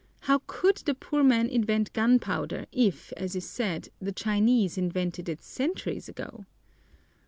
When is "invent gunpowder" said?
1.47-2.65